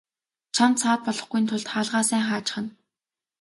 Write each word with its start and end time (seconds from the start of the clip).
Чамд 0.55 0.75
саад 0.81 0.99
болохгүйн 1.05 1.45
тулд 1.47 1.67
хаалгаа 1.71 2.03
сайн 2.09 2.23
хаачихна. 2.29 2.69